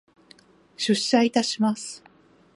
[0.77, 2.03] 出社いたします。